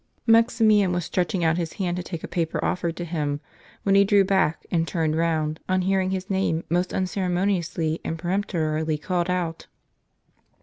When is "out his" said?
1.43-1.73